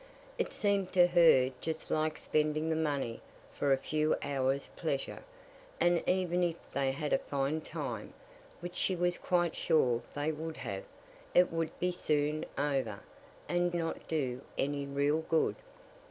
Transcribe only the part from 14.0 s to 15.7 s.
do any real good.